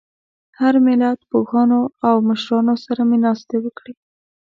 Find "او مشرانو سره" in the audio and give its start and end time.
2.07-3.01